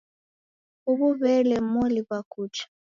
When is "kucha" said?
2.31-2.65